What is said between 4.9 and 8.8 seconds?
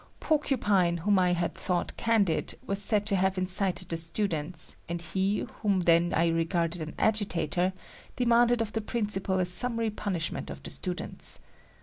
he whom then I regarded an agitator, demanded of